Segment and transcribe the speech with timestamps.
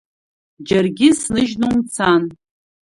[0.67, 2.23] Џьаргьы сныжьны умцан.